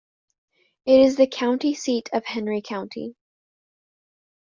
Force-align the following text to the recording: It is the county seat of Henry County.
It 0.87 0.99
is 0.99 1.15
the 1.15 1.27
county 1.27 1.75
seat 1.75 2.09
of 2.11 2.25
Henry 2.25 2.63
County. 2.63 3.15